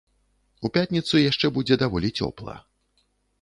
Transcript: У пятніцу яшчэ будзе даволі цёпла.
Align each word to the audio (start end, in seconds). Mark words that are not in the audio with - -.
У 0.69 0.71
пятніцу 0.77 1.21
яшчэ 1.29 1.51
будзе 1.59 1.77
даволі 1.83 2.11
цёпла. 2.21 2.57